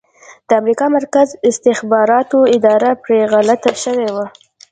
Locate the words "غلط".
3.33-3.61